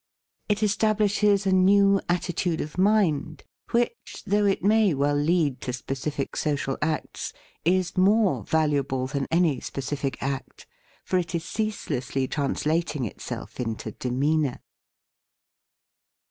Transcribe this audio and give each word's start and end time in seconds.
It 0.49 0.63
establishes 0.63 1.45
a 1.45 1.51
new 1.51 2.01
atti 2.09 2.33
tude 2.35 2.59
of 2.59 2.75
mind, 2.75 3.43
which, 3.69 4.23
though 4.25 4.47
it 4.47 4.63
may 4.63 4.95
well 4.95 5.15
lead 5.15 5.61
to 5.61 5.71
specific 5.73 6.35
social 6.35 6.75
acts, 6.81 7.33
is 7.63 7.95
more 7.95 8.43
valuable 8.43 9.05
than 9.05 9.27
any 9.29 9.59
specific 9.59 10.17
act, 10.19 10.65
for 11.05 11.19
it 11.19 11.35
is 11.35 11.45
ceaselessly 11.45 12.27
translating 12.27 13.05
itself 13.05 13.59
into 13.59 13.91
de 13.91 14.09
meanour. 14.09 14.61